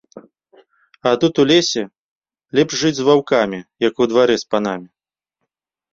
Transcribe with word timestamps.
А 1.09 1.11
тут 1.23 1.33
у 1.43 1.45
лесе 1.51 1.83
лепш 2.61 2.73
жыць 2.81 2.93
з 3.01 3.07
ваўкамі, 3.11 3.59
як 3.89 3.93
у 4.07 4.11
дварэ 4.15 4.35
з 4.45 4.53
панамі. 4.55 4.87